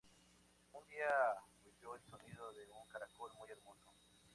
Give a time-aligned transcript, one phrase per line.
[0.73, 1.13] Un día,
[1.63, 3.93] oyó el sonido de un caracol muy hermoso.